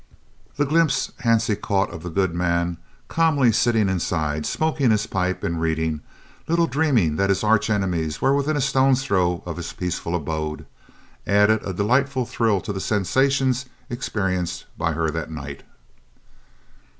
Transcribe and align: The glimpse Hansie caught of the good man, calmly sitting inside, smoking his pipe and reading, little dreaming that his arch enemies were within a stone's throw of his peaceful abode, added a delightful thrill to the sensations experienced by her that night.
The 0.55 0.65
glimpse 0.65 1.11
Hansie 1.19 1.61
caught 1.61 1.91
of 1.91 2.01
the 2.01 2.09
good 2.09 2.33
man, 2.33 2.77
calmly 3.07 3.51
sitting 3.51 3.87
inside, 3.87 4.47
smoking 4.47 4.89
his 4.89 5.05
pipe 5.05 5.43
and 5.43 5.61
reading, 5.61 6.01
little 6.47 6.65
dreaming 6.65 7.17
that 7.17 7.29
his 7.29 7.43
arch 7.43 7.69
enemies 7.69 8.19
were 8.19 8.33
within 8.33 8.57
a 8.57 8.61
stone's 8.61 9.03
throw 9.03 9.43
of 9.45 9.57
his 9.57 9.73
peaceful 9.73 10.15
abode, 10.15 10.65
added 11.27 11.61
a 11.63 11.71
delightful 11.71 12.25
thrill 12.25 12.59
to 12.61 12.73
the 12.73 12.81
sensations 12.81 13.67
experienced 13.91 14.65
by 14.75 14.93
her 14.93 15.11
that 15.11 15.29
night. 15.29 15.61